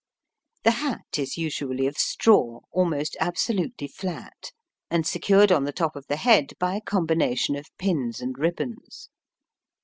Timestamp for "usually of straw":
1.37-2.61